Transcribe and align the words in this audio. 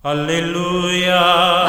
Aleluya. 0.00 1.66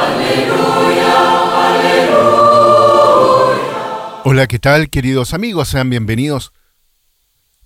Hola, 4.23 4.45
¿qué 4.45 4.59
tal 4.59 4.91
queridos 4.91 5.33
amigos? 5.33 5.69
Sean 5.69 5.89
bienvenidos 5.89 6.53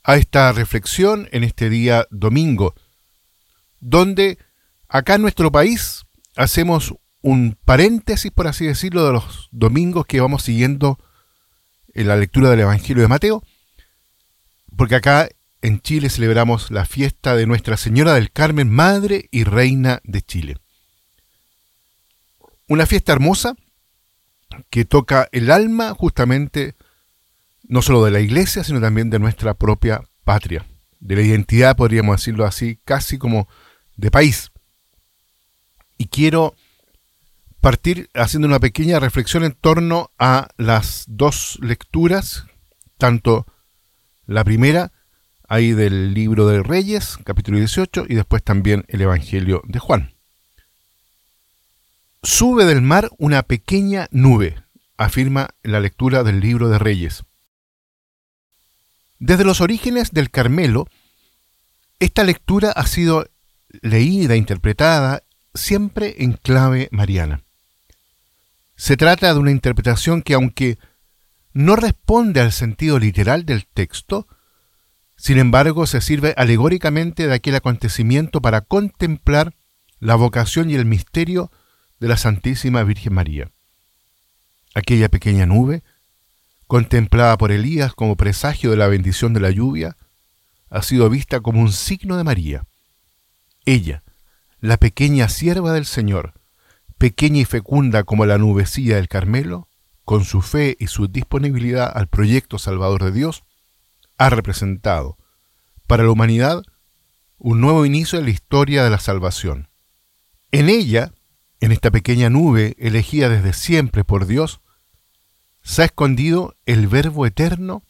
a 0.04 0.16
esta 0.16 0.54
reflexión 0.54 1.28
en 1.34 1.44
este 1.44 1.70
día 1.70 2.08
domingo, 2.12 2.76
donde 3.82 4.38
acá 4.88 5.16
en 5.16 5.24
nuestro 5.24 5.52
país 5.52 6.06
hacemos 6.38 6.96
un 7.22 7.58
paréntesis, 7.66 8.32
por 8.32 8.48
así 8.48 8.66
decirlo, 8.66 9.06
de 9.06 9.12
los 9.12 9.50
domingos 9.52 10.06
que 10.06 10.22
vamos 10.22 10.44
siguiendo 10.44 10.98
en 11.94 12.08
la 12.08 12.16
lectura 12.16 12.50
del 12.50 12.62
Evangelio 12.62 13.04
de 13.04 13.10
Mateo, 13.10 13.44
porque 14.78 14.96
acá 14.96 15.28
en 15.64 15.80
Chile 15.80 16.10
celebramos 16.10 16.72
la 16.72 16.84
fiesta 16.84 17.38
de 17.38 17.48
Nuestra 17.48 17.78
Señora 17.78 18.14
del 18.16 18.32
Carmen, 18.32 18.70
Madre 18.70 19.30
y 19.32 19.46
Reina 19.46 20.02
de 20.04 20.22
Chile. 20.22 20.58
Una 22.68 22.86
fiesta 22.86 23.14
hermosa 23.14 23.56
que 24.70 24.84
toca 24.84 25.30
el 25.32 25.50
alma 25.50 25.94
justamente 25.94 26.76
no 27.64 27.82
solo 27.82 28.04
de 28.04 28.12
la 28.12 28.20
iglesia, 28.20 28.66
sino 28.66 28.82
también 28.82 29.10
de 29.10 29.20
nuestra 29.20 29.54
propia 29.54 30.04
patria, 30.26 30.66
de 31.00 31.16
la 31.16 31.22
identidad, 31.22 31.78
podríamos 31.78 32.18
decirlo 32.18 32.46
así, 32.46 32.78
casi 32.84 33.18
como 33.18 33.48
de 33.96 34.12
país. 34.12 34.52
Y 35.98 36.08
quiero 36.08 36.56
partir 37.62 38.10
haciendo 38.14 38.50
una 38.50 38.60
pequeña 38.60 39.00
reflexión 39.00 39.46
en 39.46 39.54
torno 39.54 40.12
a 40.20 40.50
las 40.58 41.06
dos 41.08 41.58
lecturas, 41.62 42.48
tanto 42.98 43.46
la 44.26 44.44
primera, 44.44 44.92
ahí 45.54 45.74
del 45.74 46.16
libro 46.16 46.48
de 46.48 46.64
Reyes, 46.64 47.20
capítulo 47.24 47.60
18, 47.60 48.08
y 48.10 48.16
después 48.16 48.42
también 48.42 48.86
el 48.88 49.02
Evangelio 49.02 49.62
de 49.66 49.78
Juan. 49.78 50.16
Sube 52.24 52.66
del 52.66 52.82
mar 52.82 53.12
una 53.20 53.44
pequeña 53.44 54.08
nube, 54.10 54.64
afirma 54.98 55.50
la 55.62 55.80
lectura 55.80 56.24
del 56.24 56.40
libro 56.40 56.70
de 56.70 56.80
Reyes. 56.80 57.24
Desde 59.20 59.44
los 59.44 59.62
orígenes 59.62 60.10
del 60.10 60.32
Carmelo, 60.32 60.88
esta 62.00 62.24
lectura 62.24 62.72
ha 62.72 62.88
sido 62.88 63.28
leída, 63.84 64.36
interpretada, 64.36 65.22
siempre 65.54 66.16
en 66.24 66.34
clave 66.34 66.90
mariana. 66.92 67.44
Se 68.76 68.98
trata 68.98 69.32
de 69.32 69.40
una 69.40 69.52
interpretación 69.52 70.24
que, 70.24 70.34
aunque 70.34 70.80
no 71.54 71.76
responde 71.76 72.42
al 72.42 72.52
sentido 72.52 72.98
literal 72.98 73.46
del 73.46 73.68
texto, 73.68 74.28
sin 75.16 75.38
embargo 75.38 75.86
se 75.88 76.02
sirve 76.02 76.34
alegóricamente 76.38 77.28
de 77.28 77.34
aquel 77.34 77.56
acontecimiento 77.56 78.42
para 78.42 78.62
contemplar 78.62 79.56
la 80.00 80.16
vocación 80.16 80.70
y 80.70 80.76
el 80.76 80.86
misterio 80.86 81.52
de 82.00 82.08
la 82.08 82.18
Santísima 82.18 82.84
Virgen 82.84 83.14
María. 83.14 83.52
Aquella 84.76 85.10
pequeña 85.10 85.46
nube, 85.46 85.84
contemplada 86.68 87.38
por 87.38 87.52
Elías 87.52 87.94
como 87.94 88.18
presagio 88.18 88.72
de 88.72 88.78
la 88.78 88.88
bendición 88.88 89.34
de 89.34 89.40
la 89.40 89.52
lluvia, 89.52 89.96
ha 90.70 90.82
sido 90.82 91.10
vista 91.10 91.40
como 91.40 91.62
un 91.62 91.72
signo 91.72 92.18
de 92.18 92.24
María. 92.24 92.66
Ella, 93.66 94.04
la 94.60 94.78
pequeña 94.78 95.30
sierva 95.30 95.72
del 95.72 95.86
Señor, 95.86 96.34
pequeña 96.98 97.42
y 97.42 97.46
fecunda 97.46 98.04
como 98.04 98.26
la 98.26 98.38
nubecilla 98.38 98.96
del 98.96 99.08
Carmelo, 99.08 99.70
con 100.04 100.26
su 100.26 100.42
fe 100.42 100.76
y 100.80 100.88
su 100.88 101.08
disponibilidad 101.08 101.92
al 101.94 102.08
proyecto 102.08 102.58
salvador 102.58 103.04
de 103.04 103.12
Dios, 103.12 103.44
ha 104.18 104.30
representado 104.30 105.18
para 105.88 106.04
la 106.04 106.12
humanidad 106.12 106.64
un 107.38 107.62
nuevo 107.62 107.86
inicio 107.86 108.20
en 108.20 108.26
la 108.26 108.32
historia 108.32 108.84
de 108.84 108.90
la 108.90 109.00
salvación. 109.00 109.68
En 110.52 110.70
ella, 110.70 111.14
en 111.60 111.72
esta 111.72 111.92
pequeña 111.92 112.30
nube 112.30 112.76
elegida 112.78 113.30
desde 113.30 113.54
siempre 113.54 114.04
por 114.04 114.26
Dios, 114.26 114.62
se 115.62 115.82
ha 115.82 115.86
escondido 115.86 116.56
el 116.66 116.88
Verbo 116.88 117.26
eterno, 117.26 117.84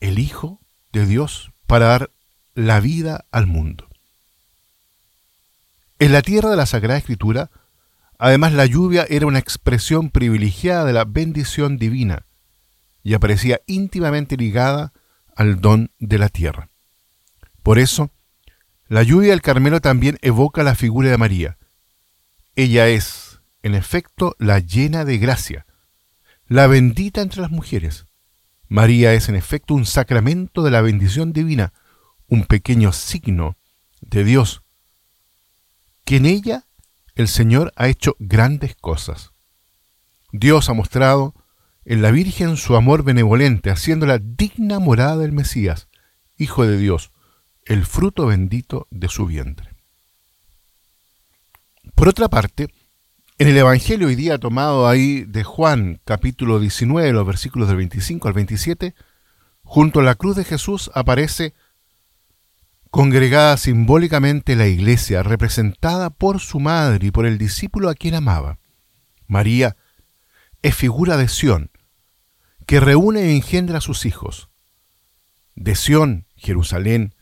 el 0.00 0.18
Hijo 0.18 0.60
de 0.92 1.06
Dios, 1.06 1.52
para 1.66 1.86
dar 1.86 2.10
la 2.54 2.80
vida 2.80 3.26
al 3.30 3.46
mundo. 3.46 3.88
En 5.98 6.12
la 6.12 6.22
tierra 6.22 6.50
de 6.50 6.56
la 6.56 6.66
Sagrada 6.66 6.98
Escritura, 6.98 7.50
además 8.18 8.52
la 8.52 8.66
lluvia 8.66 9.06
era 9.08 9.26
una 9.26 9.38
expresión 9.38 10.10
privilegiada 10.10 10.84
de 10.84 10.92
la 10.92 11.04
bendición 11.04 11.78
divina 11.78 12.26
y 13.02 13.14
aparecía 13.14 13.60
íntimamente 13.66 14.36
ligada 14.36 14.92
al 15.36 15.60
don 15.60 15.90
de 15.98 16.18
la 16.18 16.28
tierra. 16.28 16.70
Por 17.62 17.78
eso, 17.78 18.10
la 18.88 19.02
lluvia 19.02 19.30
del 19.30 19.42
Carmelo 19.42 19.80
también 19.80 20.18
evoca 20.22 20.62
la 20.62 20.74
figura 20.74 21.10
de 21.10 21.18
María. 21.18 21.58
Ella 22.56 22.88
es, 22.88 23.40
en 23.62 23.74
efecto, 23.74 24.36
la 24.38 24.58
llena 24.58 25.04
de 25.04 25.18
gracia, 25.18 25.66
la 26.46 26.66
bendita 26.66 27.22
entre 27.22 27.40
las 27.40 27.50
mujeres. 27.50 28.06
María 28.68 29.14
es, 29.14 29.28
en 29.28 29.36
efecto, 29.36 29.74
un 29.74 29.86
sacramento 29.86 30.62
de 30.62 30.70
la 30.70 30.82
bendición 30.82 31.32
divina, 31.32 31.72
un 32.26 32.44
pequeño 32.44 32.92
signo 32.92 33.56
de 34.00 34.24
Dios, 34.24 34.62
que 36.04 36.16
en 36.16 36.26
ella 36.26 36.66
el 37.14 37.28
Señor 37.28 37.72
ha 37.76 37.88
hecho 37.88 38.16
grandes 38.18 38.74
cosas. 38.74 39.32
Dios 40.32 40.68
ha 40.68 40.72
mostrado 40.72 41.34
en 41.84 42.02
la 42.02 42.10
Virgen 42.10 42.56
su 42.56 42.76
amor 42.76 43.02
benevolente, 43.02 43.70
haciéndola 43.70 44.18
digna 44.18 44.78
morada 44.78 45.16
del 45.16 45.32
Mesías, 45.32 45.88
Hijo 46.36 46.66
de 46.66 46.78
Dios, 46.78 47.12
el 47.64 47.84
fruto 47.84 48.26
bendito 48.26 48.88
de 48.90 49.08
su 49.08 49.26
vientre. 49.26 49.70
Por 51.94 52.08
otra 52.08 52.28
parte, 52.28 52.68
en 53.38 53.48
el 53.48 53.56
Evangelio 53.56 54.06
hoy 54.06 54.14
día 54.14 54.38
tomado 54.38 54.88
ahí 54.88 55.24
de 55.24 55.42
Juan, 55.42 56.00
capítulo 56.04 56.60
19, 56.60 57.12
los 57.12 57.26
versículos 57.26 57.68
del 57.68 57.78
25 57.78 58.28
al 58.28 58.34
27, 58.34 58.94
junto 59.62 60.00
a 60.00 60.02
la 60.04 60.14
cruz 60.14 60.36
de 60.36 60.44
Jesús 60.44 60.90
aparece 60.94 61.54
congregada 62.92 63.56
simbólicamente 63.56 64.54
la 64.54 64.66
iglesia, 64.66 65.22
representada 65.22 66.10
por 66.10 66.40
su 66.40 66.60
madre 66.60 67.06
y 67.06 67.10
por 67.10 67.26
el 67.26 67.38
discípulo 67.38 67.88
a 67.88 67.94
quien 67.94 68.14
amaba. 68.14 68.58
María 69.26 69.76
es 70.62 70.76
figura 70.76 71.16
de 71.16 71.26
Sión, 71.26 71.71
que 72.66 72.80
reúne 72.80 73.22
e 73.22 73.36
engendra 73.36 73.78
a 73.78 73.82
sus 73.82 74.06
hijos. 74.06 74.50
De 75.54 75.74
Sión, 75.74 76.26
Jerusalén, 76.36 77.14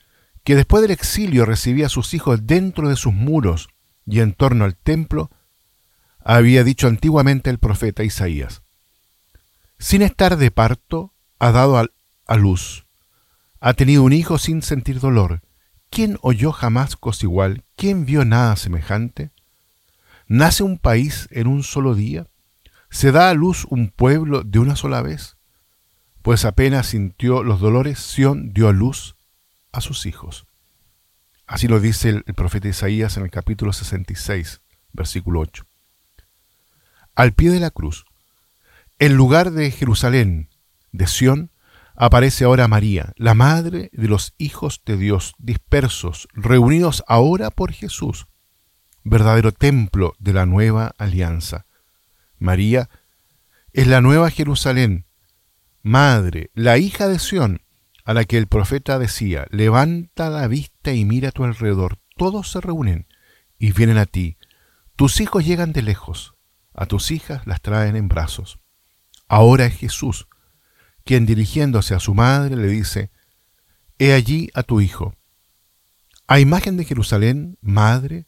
que 0.45 0.57
después 0.57 0.83
del 0.83 0.91
exilio 0.91 1.45
recibía 1.45 1.87
a 1.87 1.91
sus 1.91 2.15
hijos 2.15 2.47
dentro 2.47 2.89
de 2.89 2.97
sus 2.97 3.13
muros 3.13 3.69
y 4.07 4.21
en 4.21 4.33
torno 4.33 4.65
al 4.65 4.77
templo, 4.77 5.31
había 6.25 6.65
dicho 6.65 6.87
antiguamente 6.87 7.51
el 7.51 7.59
profeta 7.59 8.05
Isaías. 8.05 8.63
Sin 9.79 10.03
estar 10.03 10.37
de 10.37 10.51
parto, 10.51 11.15
ha 11.39 11.53
dado 11.53 11.79
a, 11.79 12.37
luz. 12.37 12.87
Ha 13.61 13.75
tenido 13.75 14.03
un 14.03 14.13
hijo 14.13 14.39
sin 14.39 14.63
sentir 14.63 15.01
dolor 15.01 15.43
¿Quién 15.91 16.19
oyó 16.23 16.53
jamás 16.53 16.95
cosa 16.95 17.27
igual? 17.27 17.65
¿Quién 17.75 18.07
vio 18.07 18.25
nada 18.25 18.55
semejante? 18.55 19.33
¿Nace 20.29 20.63
un 20.63 20.79
país 20.79 21.27
en 21.33 21.49
un 21.49 21.65
solo 21.65 21.97
día? 21.97 22.29
¿Se 22.91 23.13
da 23.13 23.31
a 23.31 23.35
luz 23.35 23.67
un 23.71 23.89
pueblo 23.89 24.43
de 24.43 24.59
una 24.59 24.75
sola 24.75 25.01
vez? 25.01 25.37
Pues 26.23 26.45
apenas 26.45 26.89
sintió 26.89 27.45
los 27.45 27.61
dolores, 27.61 28.01
Sión 28.01 28.53
dio 28.53 28.69
a 28.69 28.73
luz 28.73 29.17
a 29.73 29.81
sus 29.81 30.07
hijos. 30.07 30.47
Así 31.47 31.69
lo 31.69 31.81
dice 31.81 32.09
el, 32.11 32.35
profeta 32.35 32.69
Isaías 32.69 33.17
en 33.17 33.23
el 33.23 33.31
capítulo 33.31 33.73
66, 33.73 34.61
versículo 34.93 35.41
8. 35.41 35.65
Al 37.15 37.33
pie 37.33 37.51
de 37.51 37.61
la 37.61 37.71
cruz, 37.71 38.05
en 38.99 39.15
lugar 39.15 39.53
de 39.53 39.71
Jerusalén, 39.71 40.51
de 40.91 41.07
Sión, 41.07 41.53
aparece 41.95 42.45
ahora 42.45 42.67
María, 42.67 43.13
la 43.17 43.35
madre 43.35 43.91
de 43.93 44.09
los 44.09 44.35
hijos 44.37 44.83
de 44.85 44.97
Dios 44.97 45.35
dispersos, 45.39 46.29
reunidos 46.33 47.05
ahora 47.07 47.51
por 47.51 47.73
Jesús, 47.73 48.27
verdadero 49.05 49.53
templo 49.53 50.15
de 50.19 50.33
la 50.33 50.45
nueva 50.45 50.93
alianza. 50.99 51.67
María 52.41 52.89
es 53.73 53.87
la 53.87 54.01
nueva 54.01 54.31
Jerusalén, 54.31 55.07
madre, 55.83 56.51
la 56.55 56.79
hija 56.79 57.07
de 57.07 57.19
Sión, 57.19 57.63
a 58.05 58.15
la 58.15 58.25
que 58.25 58.39
el 58.39 58.49
profeta 58.49 58.99
decía, 58.99 59.47
levanta 59.51 60.31
la 60.31 60.49
vista 60.49 60.93
y 60.93 61.05
mira 61.05 61.29
a 61.29 61.33
tu 61.33 61.45
alrededor, 61.45 61.99
todos 62.17 62.51
se 62.51 62.61
reúnen 62.61 63.07
y 63.59 63.73
vienen 63.73 63.99
a 63.99 64.07
ti, 64.07 64.39
tus 64.97 65.21
hijos 65.21 65.45
llegan 65.47 65.73
de 65.73 65.83
lejos, 65.83 66.35
a 66.75 66.87
tus 66.87 67.11
hijas 67.11 67.47
las 67.47 67.61
traen 67.61 67.95
en 67.95 68.09
brazos. 68.09 68.59
Ahora 69.29 69.67
es 69.67 69.77
Jesús, 69.77 70.27
quien 71.05 71.27
dirigiéndose 71.27 71.95
a 71.95 72.01
su 72.01 72.15
madre 72.15 72.57
le 72.57 72.69
dice, 72.69 73.11
He 73.99 74.15
allí 74.15 74.49
a 74.55 74.63
tu 74.63 74.81
hijo. 74.81 75.15
A 76.27 76.41
imagen 76.41 76.79
de 76.79 76.85
Jerusalén, 76.87 77.59
madre, 77.61 78.27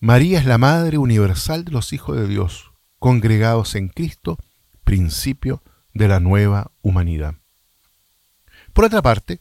María 0.00 0.38
es 0.38 0.44
la 0.44 0.58
madre 0.58 0.98
universal 0.98 1.64
de 1.64 1.72
los 1.72 1.94
hijos 1.94 2.16
de 2.16 2.28
Dios, 2.28 2.72
congregados 2.98 3.74
en 3.74 3.88
Cristo, 3.88 4.38
principio 4.84 5.62
de 5.94 6.08
la 6.08 6.20
nueva 6.20 6.72
humanidad. 6.82 7.34
Por 8.72 8.84
otra 8.84 9.02
parte, 9.02 9.40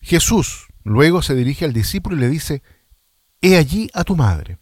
Jesús 0.00 0.68
luego 0.84 1.22
se 1.22 1.34
dirige 1.34 1.64
al 1.64 1.72
discípulo 1.72 2.16
y 2.16 2.20
le 2.20 2.28
dice, 2.28 2.62
He 3.40 3.56
allí 3.56 3.90
a 3.94 4.04
tu 4.04 4.16
madre. 4.16 4.58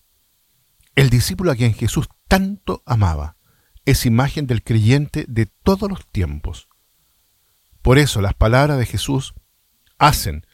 El 0.95 1.11
discípulo 1.11 1.53
a 1.53 1.57
quien 1.57 1.75
Jesús 1.75 2.09
tanto 2.29 2.83
amaba 2.85 3.37
es 3.85 4.05
imagen 4.05 4.47
del 4.47 4.63
creyente 4.63 5.25
de 5.29 5.47
todos 5.47 5.89
los 5.89 6.07
tiempos. 6.07 6.69
Por 7.83 7.99
eso 7.99 8.21
las 8.21 8.35
palabras 8.35 8.79
de 8.79 8.87
Jesús 8.87 9.35
hacen 9.99 10.47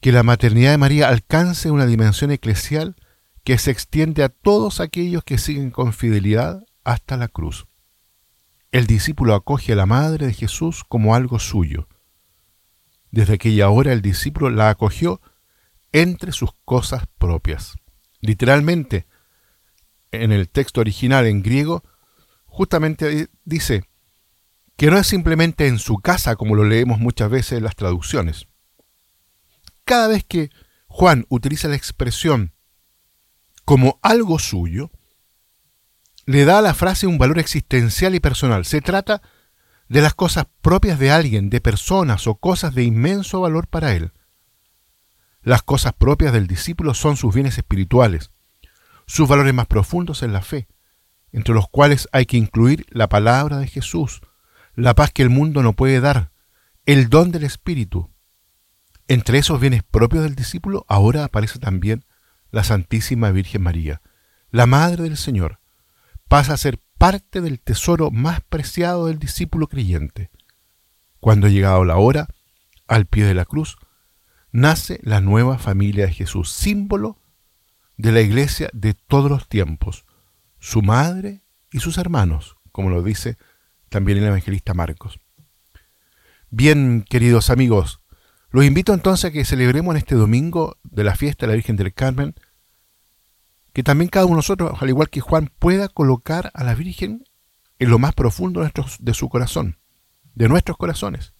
que 0.00 0.12
la 0.12 0.22
maternidad 0.22 0.72
de 0.72 0.78
María 0.78 1.08
alcance 1.08 1.70
una 1.70 1.86
dimensión 1.86 2.30
eclesial 2.30 2.96
que 3.44 3.58
se 3.58 3.70
extiende 3.70 4.22
a 4.22 4.28
todos 4.28 4.80
aquellos 4.80 5.24
que 5.24 5.38
siguen 5.38 5.70
con 5.70 5.92
fidelidad 5.92 6.64
hasta 6.88 7.18
la 7.18 7.28
cruz. 7.28 7.66
El 8.72 8.86
discípulo 8.86 9.34
acoge 9.34 9.74
a 9.74 9.76
la 9.76 9.84
madre 9.84 10.26
de 10.26 10.32
Jesús 10.32 10.84
como 10.84 11.14
algo 11.14 11.38
suyo. 11.38 11.86
Desde 13.10 13.34
aquella 13.34 13.68
hora 13.68 13.92
el 13.92 14.00
discípulo 14.00 14.48
la 14.48 14.70
acogió 14.70 15.20
entre 15.92 16.32
sus 16.32 16.52
cosas 16.64 17.04
propias. 17.18 17.74
Literalmente, 18.22 19.06
en 20.12 20.32
el 20.32 20.48
texto 20.48 20.80
original 20.80 21.26
en 21.26 21.42
griego, 21.42 21.82
justamente 22.46 23.28
dice 23.44 23.84
que 24.78 24.90
no 24.90 24.96
es 24.96 25.06
simplemente 25.06 25.66
en 25.66 25.78
su 25.78 25.98
casa 25.98 26.36
como 26.36 26.54
lo 26.54 26.64
leemos 26.64 26.98
muchas 27.00 27.28
veces 27.28 27.58
en 27.58 27.64
las 27.64 27.76
traducciones. 27.76 28.48
Cada 29.84 30.08
vez 30.08 30.24
que 30.24 30.48
Juan 30.86 31.26
utiliza 31.28 31.68
la 31.68 31.76
expresión 31.76 32.54
como 33.66 33.98
algo 34.00 34.38
suyo, 34.38 34.90
le 36.28 36.44
da 36.44 36.58
a 36.58 36.62
la 36.62 36.74
frase 36.74 37.06
un 37.06 37.16
valor 37.16 37.38
existencial 37.38 38.14
y 38.14 38.20
personal. 38.20 38.66
Se 38.66 38.82
trata 38.82 39.22
de 39.88 40.02
las 40.02 40.12
cosas 40.12 40.44
propias 40.60 40.98
de 40.98 41.10
alguien, 41.10 41.48
de 41.48 41.62
personas 41.62 42.26
o 42.26 42.34
cosas 42.34 42.74
de 42.74 42.84
inmenso 42.84 43.40
valor 43.40 43.66
para 43.66 43.94
él. 43.94 44.12
Las 45.40 45.62
cosas 45.62 45.94
propias 45.94 46.34
del 46.34 46.46
discípulo 46.46 46.92
son 46.92 47.16
sus 47.16 47.34
bienes 47.34 47.56
espirituales, 47.56 48.30
sus 49.06 49.26
valores 49.26 49.54
más 49.54 49.68
profundos 49.68 50.22
en 50.22 50.34
la 50.34 50.42
fe, 50.42 50.68
entre 51.32 51.54
los 51.54 51.66
cuales 51.66 52.10
hay 52.12 52.26
que 52.26 52.36
incluir 52.36 52.84
la 52.90 53.08
palabra 53.08 53.56
de 53.56 53.66
Jesús, 53.66 54.20
la 54.74 54.94
paz 54.94 55.10
que 55.12 55.22
el 55.22 55.30
mundo 55.30 55.62
no 55.62 55.72
puede 55.72 55.98
dar, 55.98 56.30
el 56.84 57.08
don 57.08 57.32
del 57.32 57.44
Espíritu. 57.44 58.10
Entre 59.06 59.38
esos 59.38 59.58
bienes 59.58 59.82
propios 59.82 60.24
del 60.24 60.34
discípulo 60.34 60.84
ahora 60.88 61.24
aparece 61.24 61.58
también 61.58 62.04
la 62.50 62.64
Santísima 62.64 63.30
Virgen 63.30 63.62
María, 63.62 64.02
la 64.50 64.66
Madre 64.66 65.04
del 65.04 65.16
Señor, 65.16 65.60
pasa 66.28 66.54
a 66.54 66.58
ser 66.58 66.80
parte 66.98 67.40
del 67.40 67.60
tesoro 67.60 68.10
más 68.10 68.40
preciado 68.42 69.06
del 69.06 69.18
discípulo 69.18 69.68
creyente. 69.68 70.30
Cuando 71.20 71.46
ha 71.46 71.50
llegado 71.50 71.84
la 71.84 71.96
hora, 71.96 72.28
al 72.86 73.06
pie 73.06 73.24
de 73.24 73.34
la 73.34 73.44
cruz, 73.44 73.76
nace 74.52 75.00
la 75.02 75.20
nueva 75.20 75.58
familia 75.58 76.06
de 76.06 76.12
Jesús, 76.12 76.50
símbolo 76.50 77.18
de 77.96 78.12
la 78.12 78.20
iglesia 78.20 78.70
de 78.72 78.94
todos 78.94 79.30
los 79.30 79.48
tiempos, 79.48 80.04
su 80.58 80.82
madre 80.82 81.42
y 81.72 81.80
sus 81.80 81.98
hermanos, 81.98 82.56
como 82.72 82.90
lo 82.90 83.02
dice 83.02 83.36
también 83.88 84.18
el 84.18 84.24
evangelista 84.24 84.74
Marcos. 84.74 85.20
Bien, 86.50 87.04
queridos 87.08 87.50
amigos, 87.50 88.00
los 88.50 88.64
invito 88.64 88.94
entonces 88.94 89.26
a 89.26 89.30
que 89.30 89.44
celebremos 89.44 89.92
en 89.92 89.98
este 89.98 90.14
domingo 90.14 90.78
de 90.82 91.04
la 91.04 91.14
fiesta 91.14 91.46
de 91.46 91.52
la 91.52 91.56
Virgen 91.56 91.76
del 91.76 91.92
Carmen 91.92 92.34
que 93.78 93.84
también 93.84 94.08
cada 94.08 94.26
uno 94.26 94.34
de 94.34 94.38
nosotros, 94.38 94.82
al 94.82 94.88
igual 94.88 95.08
que 95.08 95.20
Juan, 95.20 95.52
pueda 95.60 95.88
colocar 95.88 96.50
a 96.52 96.64
la 96.64 96.74
Virgen 96.74 97.22
en 97.78 97.90
lo 97.90 98.00
más 98.00 98.12
profundo 98.12 98.68
de, 98.98 99.14
su 99.14 99.28
corazón, 99.28 99.78
de 100.34 100.48
nuestros 100.48 100.76
corazones, 100.76 101.32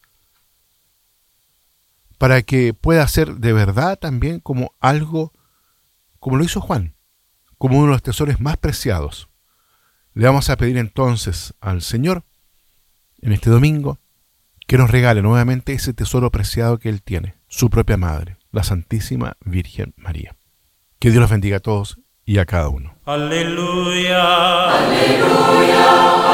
para 2.17 2.43
que 2.43 2.75
pueda 2.75 3.09
ser 3.09 3.39
de 3.39 3.53
verdad 3.53 3.99
también 3.99 4.39
como 4.39 4.73
algo, 4.79 5.33
como 6.21 6.37
lo 6.37 6.45
hizo 6.45 6.61
Juan, 6.61 6.95
como 7.59 7.79
uno 7.79 7.87
de 7.87 7.93
los 7.95 8.05
tesoros 8.05 8.41
más 8.41 8.57
preciados. 8.57 9.29
Le 10.15 10.27
vamos 10.27 10.49
a 10.49 10.57
pedir 10.57 10.79
entonces 10.79 11.55
al 11.61 11.83
Señor, 11.83 12.23
en 13.21 13.33
este 13.33 13.51
domingo, 13.51 13.99
que 14.69 14.79
nos 14.79 14.93
regale 14.93 15.23
nuevamente 15.23 15.73
ese 15.73 15.93
tesoro 15.93 16.31
preciado 16.31 16.79
que 16.79 16.89
Él 16.89 17.03
tiene, 17.03 17.35
su 17.49 17.69
propia 17.69 17.97
Madre, 17.97 18.37
la 18.53 18.63
Santísima 18.63 19.37
Virgen 19.45 19.93
María. 19.97 20.37
Que 21.01 21.11
Dios 21.11 21.21
los 21.21 21.31
bendiga 21.31 21.57
a 21.57 21.61
todos 21.61 21.99
y 22.29 22.39
a 22.39 22.45
cada 22.45 22.69
uno. 22.69 22.95
Aleluya, 23.07 24.21
aleluya, 24.71 25.87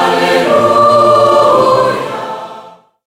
aleluya. 0.02 0.93